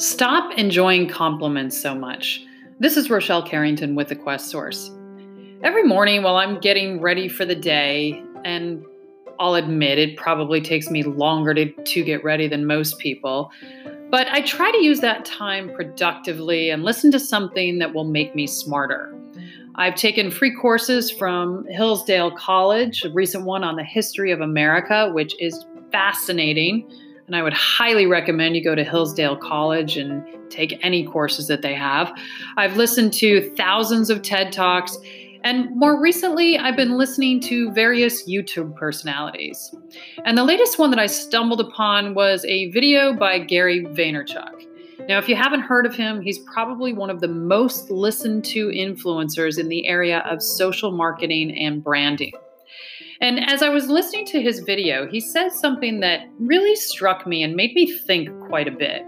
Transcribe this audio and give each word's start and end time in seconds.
Stop 0.00 0.56
enjoying 0.56 1.06
compliments 1.06 1.78
so 1.78 1.94
much. 1.94 2.42
This 2.78 2.96
is 2.96 3.10
Rochelle 3.10 3.42
Carrington 3.42 3.94
with 3.94 4.08
the 4.08 4.16
Quest 4.16 4.48
Source. 4.48 4.90
Every 5.62 5.82
morning 5.82 6.22
while 6.22 6.36
I'm 6.36 6.58
getting 6.58 7.02
ready 7.02 7.28
for 7.28 7.44
the 7.44 7.54
day, 7.54 8.24
and 8.42 8.82
I'll 9.38 9.56
admit 9.56 9.98
it 9.98 10.16
probably 10.16 10.62
takes 10.62 10.88
me 10.88 11.02
longer 11.02 11.52
to, 11.52 11.70
to 11.70 12.02
get 12.02 12.24
ready 12.24 12.48
than 12.48 12.64
most 12.64 12.98
people, 12.98 13.52
but 14.10 14.26
I 14.28 14.40
try 14.40 14.70
to 14.70 14.82
use 14.82 15.00
that 15.00 15.26
time 15.26 15.70
productively 15.74 16.70
and 16.70 16.82
listen 16.82 17.10
to 17.10 17.20
something 17.20 17.78
that 17.80 17.92
will 17.92 18.04
make 18.04 18.34
me 18.34 18.46
smarter. 18.46 19.14
I've 19.74 19.96
taken 19.96 20.30
free 20.30 20.56
courses 20.56 21.10
from 21.10 21.66
Hillsdale 21.66 22.30
College, 22.30 23.04
a 23.04 23.10
recent 23.10 23.44
one 23.44 23.62
on 23.62 23.76
the 23.76 23.84
history 23.84 24.32
of 24.32 24.40
America, 24.40 25.10
which 25.12 25.38
is 25.38 25.66
fascinating 25.92 26.90
and 27.30 27.36
I 27.36 27.44
would 27.44 27.52
highly 27.52 28.06
recommend 28.06 28.56
you 28.56 28.64
go 28.64 28.74
to 28.74 28.82
Hillsdale 28.82 29.36
College 29.36 29.96
and 29.96 30.26
take 30.50 30.76
any 30.84 31.06
courses 31.06 31.46
that 31.46 31.62
they 31.62 31.74
have. 31.74 32.12
I've 32.56 32.76
listened 32.76 33.12
to 33.14 33.54
thousands 33.54 34.10
of 34.10 34.22
TED 34.22 34.50
Talks. 34.52 34.98
And 35.44 35.70
more 35.76 36.02
recently, 36.02 36.58
I've 36.58 36.74
been 36.74 36.98
listening 36.98 37.38
to 37.42 37.70
various 37.70 38.28
YouTube 38.28 38.74
personalities. 38.74 39.72
And 40.24 40.36
the 40.36 40.42
latest 40.42 40.80
one 40.80 40.90
that 40.90 40.98
I 40.98 41.06
stumbled 41.06 41.60
upon 41.60 42.14
was 42.14 42.44
a 42.46 42.68
video 42.72 43.14
by 43.14 43.38
Gary 43.38 43.84
Vaynerchuk. 43.84 44.66
Now, 45.08 45.18
if 45.18 45.28
you 45.28 45.36
haven't 45.36 45.60
heard 45.60 45.86
of 45.86 45.94
him, 45.94 46.22
he's 46.22 46.40
probably 46.52 46.92
one 46.92 47.10
of 47.10 47.20
the 47.20 47.28
most 47.28 47.92
listened 47.92 48.44
to 48.46 48.70
influencers 48.70 49.56
in 49.56 49.68
the 49.68 49.86
area 49.86 50.18
of 50.28 50.42
social 50.42 50.90
marketing 50.90 51.56
and 51.56 51.80
branding. 51.84 52.32
And 53.20 53.50
as 53.50 53.62
I 53.62 53.68
was 53.68 53.88
listening 53.88 54.24
to 54.26 54.40
his 54.40 54.60
video, 54.60 55.06
he 55.06 55.20
said 55.20 55.52
something 55.52 56.00
that 56.00 56.28
really 56.38 56.74
struck 56.74 57.26
me 57.26 57.42
and 57.42 57.54
made 57.54 57.74
me 57.74 57.86
think 57.98 58.30
quite 58.46 58.66
a 58.66 58.72
bit. 58.72 59.04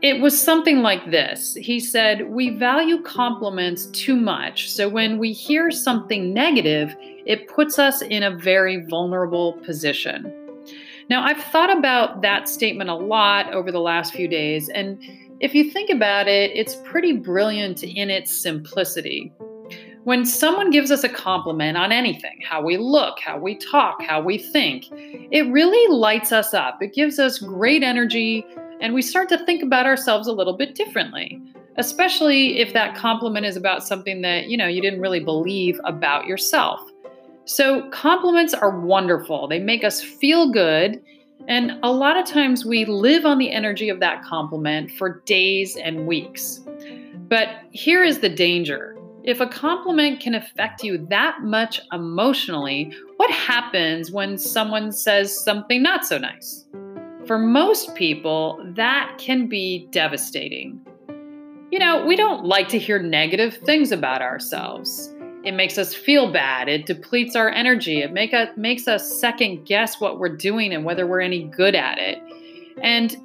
It 0.00 0.20
was 0.20 0.38
something 0.38 0.80
like 0.80 1.10
this 1.10 1.54
He 1.54 1.80
said, 1.80 2.28
We 2.30 2.50
value 2.50 3.02
compliments 3.02 3.86
too 3.86 4.16
much. 4.16 4.70
So 4.70 4.88
when 4.88 5.18
we 5.18 5.32
hear 5.32 5.70
something 5.70 6.32
negative, 6.32 6.94
it 7.26 7.48
puts 7.48 7.78
us 7.78 8.02
in 8.02 8.22
a 8.22 8.36
very 8.36 8.84
vulnerable 8.84 9.54
position. 9.64 10.32
Now, 11.10 11.22
I've 11.22 11.42
thought 11.44 11.76
about 11.76 12.22
that 12.22 12.48
statement 12.48 12.88
a 12.88 12.94
lot 12.94 13.52
over 13.52 13.70
the 13.70 13.80
last 13.80 14.14
few 14.14 14.26
days. 14.26 14.70
And 14.70 14.98
if 15.40 15.54
you 15.54 15.70
think 15.70 15.90
about 15.90 16.28
it, 16.28 16.50
it's 16.54 16.76
pretty 16.76 17.12
brilliant 17.12 17.82
in 17.82 18.08
its 18.08 18.34
simplicity. 18.34 19.32
When 20.04 20.26
someone 20.26 20.70
gives 20.70 20.90
us 20.90 21.02
a 21.02 21.08
compliment 21.08 21.78
on 21.78 21.90
anything, 21.90 22.38
how 22.46 22.62
we 22.62 22.76
look, 22.76 23.18
how 23.20 23.38
we 23.38 23.54
talk, 23.54 24.02
how 24.02 24.20
we 24.20 24.36
think, 24.36 24.84
it 24.92 25.50
really 25.50 25.94
lights 25.94 26.30
us 26.30 26.52
up. 26.52 26.82
It 26.82 26.92
gives 26.92 27.18
us 27.18 27.38
great 27.38 27.82
energy, 27.82 28.44
and 28.82 28.92
we 28.92 29.00
start 29.00 29.30
to 29.30 29.42
think 29.46 29.62
about 29.62 29.86
ourselves 29.86 30.28
a 30.28 30.32
little 30.32 30.58
bit 30.58 30.74
differently, 30.74 31.40
especially 31.78 32.58
if 32.58 32.74
that 32.74 32.94
compliment 32.94 33.46
is 33.46 33.56
about 33.56 33.82
something 33.82 34.20
that, 34.20 34.48
you 34.50 34.58
know, 34.58 34.66
you 34.66 34.82
didn't 34.82 35.00
really 35.00 35.20
believe 35.20 35.80
about 35.84 36.26
yourself. 36.26 36.82
So, 37.46 37.88
compliments 37.88 38.52
are 38.52 38.78
wonderful. 38.78 39.48
They 39.48 39.58
make 39.58 39.84
us 39.84 40.02
feel 40.02 40.52
good, 40.52 41.02
and 41.48 41.78
a 41.82 41.90
lot 41.90 42.18
of 42.18 42.26
times 42.26 42.66
we 42.66 42.84
live 42.84 43.24
on 43.24 43.38
the 43.38 43.50
energy 43.50 43.88
of 43.88 44.00
that 44.00 44.22
compliment 44.22 44.90
for 44.90 45.22
days 45.24 45.76
and 45.76 46.06
weeks. 46.06 46.60
But 47.28 47.48
here 47.70 48.04
is 48.04 48.18
the 48.18 48.28
danger 48.28 48.93
if 49.24 49.40
a 49.40 49.46
compliment 49.46 50.20
can 50.20 50.34
affect 50.34 50.84
you 50.84 50.98
that 51.08 51.42
much 51.42 51.80
emotionally, 51.92 52.94
what 53.16 53.30
happens 53.30 54.10
when 54.10 54.36
someone 54.36 54.92
says 54.92 55.42
something 55.42 55.82
not 55.82 56.04
so 56.04 56.18
nice? 56.18 56.66
For 57.26 57.38
most 57.38 57.94
people, 57.94 58.62
that 58.76 59.16
can 59.16 59.48
be 59.48 59.88
devastating. 59.90 60.78
You 61.70 61.78
know, 61.78 62.04
we 62.04 62.16
don't 62.16 62.44
like 62.44 62.68
to 62.68 62.78
hear 62.78 62.98
negative 62.98 63.56
things 63.64 63.92
about 63.92 64.20
ourselves. 64.20 65.14
It 65.42 65.52
makes 65.52 65.78
us 65.78 65.94
feel 65.94 66.30
bad. 66.30 66.68
It 66.68 66.84
depletes 66.84 67.34
our 67.34 67.48
energy. 67.48 68.02
It 68.02 68.12
make 68.12 68.34
us, 68.34 68.50
makes 68.58 68.86
us 68.86 69.10
second 69.20 69.64
guess 69.64 70.00
what 70.02 70.18
we're 70.18 70.36
doing 70.36 70.74
and 70.74 70.84
whether 70.84 71.06
we're 71.06 71.22
any 71.22 71.44
good 71.44 71.74
at 71.74 71.96
it. 71.98 72.22
And 72.82 73.16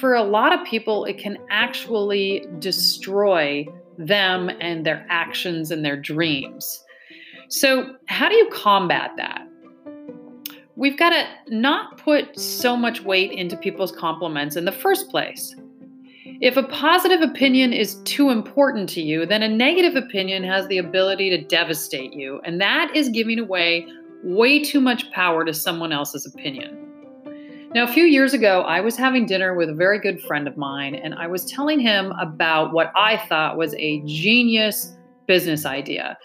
for 0.00 0.14
a 0.14 0.22
lot 0.22 0.52
of 0.52 0.66
people, 0.66 1.06
it 1.06 1.16
can 1.16 1.38
actually 1.48 2.44
destroy 2.58 3.66
them 3.98 4.50
and 4.60 4.84
their 4.84 5.06
actions 5.08 5.70
and 5.70 5.84
their 5.84 5.96
dreams. 5.96 6.84
So, 7.48 7.96
how 8.06 8.28
do 8.28 8.34
you 8.34 8.48
combat 8.52 9.12
that? 9.16 9.46
We've 10.74 10.98
got 10.98 11.10
to 11.10 11.26
not 11.48 11.96
put 11.98 12.38
so 12.38 12.76
much 12.76 13.02
weight 13.02 13.32
into 13.32 13.56
people's 13.56 13.92
compliments 13.92 14.56
in 14.56 14.66
the 14.66 14.72
first 14.72 15.08
place. 15.08 15.54
If 16.40 16.56
a 16.58 16.64
positive 16.64 17.22
opinion 17.22 17.72
is 17.72 17.94
too 18.04 18.28
important 18.28 18.88
to 18.90 19.00
you, 19.00 19.24
then 19.24 19.42
a 19.42 19.48
negative 19.48 19.96
opinion 19.96 20.44
has 20.44 20.66
the 20.66 20.76
ability 20.76 21.30
to 21.30 21.42
devastate 21.42 22.12
you, 22.12 22.40
and 22.44 22.60
that 22.60 22.94
is 22.94 23.08
giving 23.08 23.38
away 23.38 23.86
way 24.22 24.62
too 24.62 24.80
much 24.80 25.10
power 25.12 25.44
to 25.44 25.54
someone 25.54 25.92
else's 25.92 26.26
opinion. 26.26 26.85
Now, 27.74 27.84
a 27.84 27.92
few 27.92 28.04
years 28.04 28.32
ago, 28.32 28.62
I 28.62 28.80
was 28.80 28.96
having 28.96 29.26
dinner 29.26 29.54
with 29.54 29.68
a 29.68 29.74
very 29.74 29.98
good 29.98 30.22
friend 30.22 30.46
of 30.46 30.56
mine, 30.56 30.94
and 30.94 31.14
I 31.14 31.26
was 31.26 31.44
telling 31.44 31.80
him 31.80 32.12
about 32.12 32.72
what 32.72 32.92
I 32.96 33.16
thought 33.28 33.56
was 33.56 33.74
a 33.74 34.00
genius 34.06 34.94
business 35.26 35.66
idea. 35.66 36.16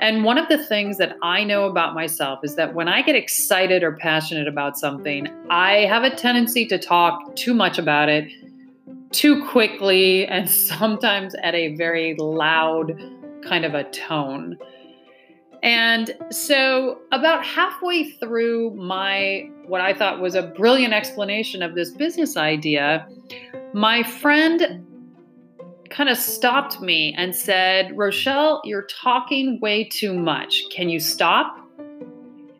And 0.00 0.24
one 0.24 0.38
of 0.38 0.48
the 0.48 0.58
things 0.58 0.98
that 0.98 1.16
I 1.22 1.44
know 1.44 1.66
about 1.66 1.94
myself 1.94 2.40
is 2.42 2.56
that 2.56 2.74
when 2.74 2.88
I 2.88 3.02
get 3.02 3.14
excited 3.14 3.82
or 3.82 3.92
passionate 3.92 4.48
about 4.48 4.78
something, 4.78 5.28
I 5.50 5.86
have 5.86 6.02
a 6.02 6.14
tendency 6.14 6.66
to 6.66 6.78
talk 6.78 7.36
too 7.36 7.54
much 7.54 7.78
about 7.78 8.08
it 8.08 8.30
too 9.12 9.46
quickly 9.46 10.26
and 10.26 10.48
sometimes 10.68 11.34
at 11.42 11.54
a 11.54 11.74
very 11.76 12.14
loud 12.18 12.98
kind 13.44 13.64
of 13.64 13.74
a 13.74 13.84
tone. 13.84 14.56
And 15.62 16.14
so, 16.30 16.98
about 17.12 17.44
halfway 17.44 18.10
through 18.12 18.74
my 18.74 19.50
what 19.66 19.80
I 19.80 19.94
thought 19.94 20.20
was 20.20 20.34
a 20.34 20.42
brilliant 20.42 20.92
explanation 20.92 21.62
of 21.62 21.74
this 21.74 21.90
business 21.90 22.36
idea, 22.36 23.06
my 23.72 24.02
friend 24.02 24.86
kind 25.90 26.08
of 26.08 26.16
stopped 26.16 26.80
me 26.80 27.14
and 27.16 27.34
said, 27.34 27.96
Rochelle, 27.96 28.60
you're 28.64 28.86
talking 28.86 29.58
way 29.60 29.84
too 29.84 30.12
much. 30.14 30.62
Can 30.70 30.88
you 30.88 31.00
stop? 31.00 31.58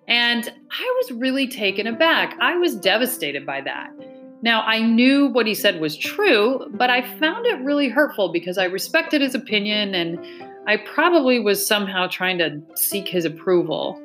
And 0.09 0.49
I 0.49 0.95
was 1.03 1.13
really 1.13 1.49
taken 1.49 1.87
aback. 1.87 2.37
I 2.41 2.57
was 2.57 2.77
devastated 2.77 3.45
by 3.45 3.61
that. 3.63 3.91
Now, 4.43 4.63
I 4.63 4.81
knew 4.81 5.27
what 5.27 5.47
he 5.47 5.55
said 5.55 5.81
was 5.81 5.97
true, 5.97 6.71
but 6.75 6.91
I 6.91 7.03
found 7.19 7.47
it 7.47 7.59
really 7.65 7.89
hurtful 7.89 8.31
because 8.31 8.59
I 8.59 8.65
respected 8.65 9.21
his 9.21 9.35
opinion 9.35 9.95
and 9.95 10.19
I 10.67 10.79
probably 10.79 11.39
was 11.39 11.65
somehow 11.65 12.09
trying 12.09 12.39
to 12.39 12.61
seek 12.75 13.07
his 13.09 13.25
approval. 13.25 14.01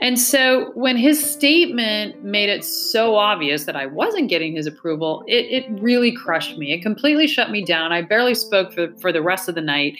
And 0.00 0.18
so 0.18 0.70
when 0.74 0.96
his 0.96 1.22
statement 1.22 2.22
made 2.22 2.48
it 2.48 2.64
so 2.64 3.16
obvious 3.16 3.64
that 3.64 3.74
I 3.74 3.86
wasn't 3.86 4.28
getting 4.28 4.54
his 4.54 4.66
approval, 4.66 5.24
it, 5.26 5.46
it 5.46 5.66
really 5.80 6.12
crushed 6.12 6.56
me. 6.56 6.72
It 6.72 6.82
completely 6.82 7.26
shut 7.26 7.50
me 7.50 7.64
down. 7.64 7.90
I 7.90 8.02
barely 8.02 8.36
spoke 8.36 8.72
for, 8.72 8.94
for 9.00 9.12
the 9.12 9.22
rest 9.22 9.48
of 9.48 9.56
the 9.56 9.60
night. 9.60 9.98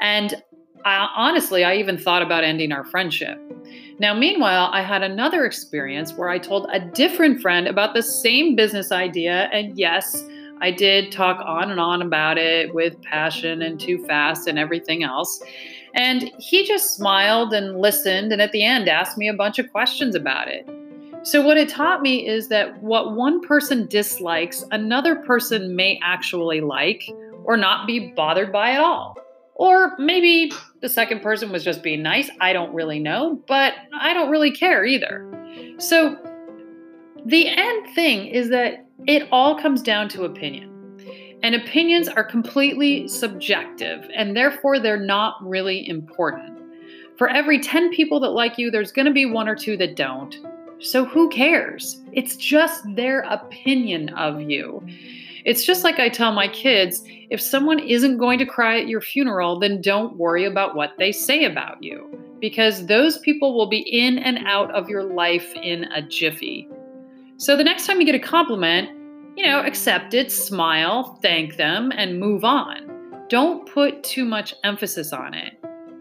And 0.00 0.42
I, 0.86 1.08
honestly, 1.14 1.62
I 1.62 1.76
even 1.76 1.98
thought 1.98 2.22
about 2.22 2.42
ending 2.42 2.72
our 2.72 2.84
friendship. 2.84 3.38
Now, 3.98 4.14
meanwhile, 4.14 4.70
I 4.72 4.82
had 4.82 5.02
another 5.02 5.44
experience 5.44 6.14
where 6.14 6.30
I 6.30 6.38
told 6.38 6.66
a 6.72 6.80
different 6.80 7.42
friend 7.42 7.68
about 7.68 7.94
the 7.94 8.02
same 8.02 8.56
business 8.56 8.92
idea. 8.92 9.50
And 9.52 9.78
yes, 9.78 10.24
I 10.60 10.70
did 10.70 11.12
talk 11.12 11.42
on 11.44 11.70
and 11.70 11.80
on 11.80 12.02
about 12.02 12.38
it 12.38 12.74
with 12.74 13.00
passion 13.02 13.62
and 13.62 13.78
too 13.78 14.04
fast 14.06 14.46
and 14.46 14.58
everything 14.58 15.02
else. 15.02 15.42
And 15.94 16.32
he 16.38 16.66
just 16.66 16.94
smiled 16.96 17.52
and 17.52 17.80
listened, 17.80 18.32
and 18.32 18.42
at 18.42 18.52
the 18.52 18.64
end 18.64 18.88
asked 18.88 19.16
me 19.16 19.28
a 19.28 19.34
bunch 19.34 19.58
of 19.58 19.70
questions 19.70 20.14
about 20.14 20.48
it. 20.48 20.68
So, 21.22 21.40
what 21.40 21.56
it 21.56 21.68
taught 21.68 22.02
me 22.02 22.26
is 22.26 22.48
that 22.48 22.82
what 22.82 23.14
one 23.14 23.40
person 23.40 23.86
dislikes, 23.86 24.64
another 24.72 25.16
person 25.16 25.74
may 25.74 25.98
actually 26.02 26.60
like 26.60 27.08
or 27.44 27.56
not 27.56 27.86
be 27.86 28.12
bothered 28.14 28.52
by 28.52 28.72
at 28.72 28.80
all. 28.80 29.16
Or 29.54 29.96
maybe 29.98 30.52
the 30.80 30.88
second 30.88 31.22
person 31.22 31.52
was 31.52 31.62
just 31.62 31.82
being 31.82 32.02
nice. 32.02 32.28
I 32.40 32.52
don't 32.52 32.74
really 32.74 32.98
know, 32.98 33.40
but 33.46 33.74
I 33.94 34.12
don't 34.12 34.30
really 34.30 34.50
care 34.50 34.84
either. 34.84 35.26
So, 35.78 36.18
the 37.24 37.48
end 37.48 37.94
thing 37.94 38.26
is 38.26 38.50
that 38.50 38.83
it 39.06 39.28
all 39.30 39.58
comes 39.58 39.82
down 39.82 40.08
to 40.10 40.24
opinion. 40.24 40.70
And 41.42 41.54
opinions 41.54 42.08
are 42.08 42.24
completely 42.24 43.06
subjective, 43.06 44.08
and 44.14 44.34
therefore 44.34 44.80
they're 44.80 44.98
not 44.98 45.36
really 45.46 45.86
important. 45.88 46.58
For 47.18 47.28
every 47.28 47.60
10 47.60 47.92
people 47.92 48.18
that 48.20 48.30
like 48.30 48.56
you, 48.56 48.70
there's 48.70 48.92
going 48.92 49.06
to 49.06 49.12
be 49.12 49.26
one 49.26 49.48
or 49.48 49.54
two 49.54 49.76
that 49.76 49.94
don't. 49.94 50.36
So 50.80 51.04
who 51.04 51.28
cares? 51.28 52.02
It's 52.12 52.36
just 52.36 52.82
their 52.94 53.20
opinion 53.20 54.08
of 54.10 54.40
you. 54.40 54.82
It's 55.44 55.64
just 55.64 55.84
like 55.84 56.00
I 56.00 56.08
tell 56.08 56.32
my 56.32 56.48
kids 56.48 57.04
if 57.28 57.40
someone 57.40 57.78
isn't 57.78 58.18
going 58.18 58.38
to 58.38 58.46
cry 58.46 58.80
at 58.80 58.88
your 58.88 59.02
funeral, 59.02 59.58
then 59.58 59.82
don't 59.82 60.16
worry 60.16 60.46
about 60.46 60.74
what 60.74 60.94
they 60.98 61.12
say 61.12 61.44
about 61.44 61.82
you, 61.82 62.08
because 62.40 62.86
those 62.86 63.18
people 63.18 63.54
will 63.54 63.68
be 63.68 63.80
in 63.80 64.18
and 64.18 64.38
out 64.46 64.74
of 64.74 64.88
your 64.88 65.04
life 65.04 65.52
in 65.54 65.84
a 65.92 66.00
jiffy. 66.00 66.66
So 67.44 67.58
the 67.58 67.62
next 67.62 67.86
time 67.86 68.00
you 68.00 68.06
get 68.06 68.14
a 68.14 68.18
compliment, 68.18 68.88
you 69.36 69.44
know, 69.44 69.60
accept 69.60 70.14
it, 70.14 70.32
smile, 70.32 71.18
thank 71.20 71.56
them, 71.56 71.92
and 71.94 72.18
move 72.18 72.42
on. 72.42 72.90
Don't 73.28 73.70
put 73.70 74.02
too 74.02 74.24
much 74.24 74.54
emphasis 74.64 75.12
on 75.12 75.34
it 75.34 75.52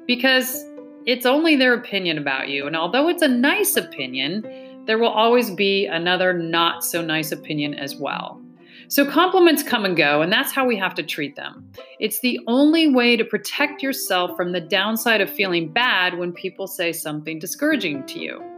because 0.07 0.63
it's 1.06 1.25
only 1.25 1.57
their 1.57 1.74
opinion 1.74 2.18
about 2.18 2.48
you. 2.48 2.66
And 2.66 2.78
although 2.78 3.10
it's 3.10 3.22
a 3.22 3.28
nice 3.28 3.75
opinion, 3.75 4.86
there 4.86 4.98
will 4.98 5.10
always 5.10 5.51
be 5.51 5.86
another 5.86 6.31
not 6.31 6.81
so 6.81 7.01
nice 7.01 7.34
opinion 7.34 7.74
as 7.74 7.98
well. 7.98 8.42
So 8.88 9.06
compliments 9.06 9.63
come 9.63 9.84
and 9.84 9.98
go, 9.98 10.22
and 10.22 10.31
that's 10.31 10.54
how 10.54 10.66
we 10.66 10.78
have 10.78 10.95
to 10.95 11.04
treat 11.04 11.36
them. 11.36 11.69
It's 12.00 12.22
the 12.22 12.40
only 12.48 12.88
way 12.88 13.18
to 13.18 13.25
protect 13.25 13.84
yourself 13.84 14.38
from 14.38 14.54
the 14.54 14.62
downside 14.62 15.19
of 15.19 15.30
feeling 15.30 15.74
bad 15.74 16.18
when 16.18 16.31
people 16.31 16.68
say 16.68 16.94
something 16.94 17.38
discouraging 17.38 18.06
to 18.06 18.19
you. 18.22 18.52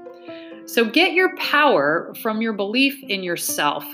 So 0.66 0.84
get 0.84 1.14
your 1.14 1.36
power 1.38 2.14
from 2.22 2.42
your 2.42 2.54
belief 2.54 3.02
in 3.04 3.24
yourself 3.24 3.86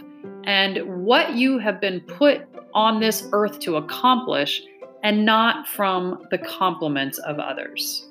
and 0.46 1.06
what 1.06 1.36
you 1.36 1.60
have 1.60 1.82
been 1.82 2.00
put 2.02 2.42
on 2.74 3.00
this 3.00 3.28
earth 3.34 3.60
to 3.60 3.76
accomplish, 3.76 4.64
and 5.04 5.26
not 5.26 5.68
from 5.68 6.26
the 6.32 6.38
compliments 6.38 7.18
of 7.20 7.40
others. 7.40 8.08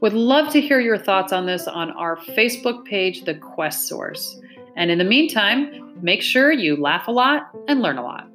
Would 0.00 0.14
love 0.14 0.50
to 0.52 0.60
hear 0.60 0.80
your 0.80 0.96
thoughts 0.96 1.32
on 1.32 1.46
this 1.46 1.68
on 1.68 1.90
our 1.90 2.16
Facebook 2.16 2.84
page, 2.86 3.24
The 3.24 3.34
Quest 3.34 3.86
Source. 3.86 4.40
And 4.76 4.90
in 4.90 4.98
the 4.98 5.04
meantime, 5.04 5.94
make 6.02 6.22
sure 6.22 6.52
you 6.52 6.76
laugh 6.76 7.08
a 7.08 7.12
lot 7.12 7.48
and 7.68 7.82
learn 7.82 7.98
a 7.98 8.02
lot. 8.02 8.28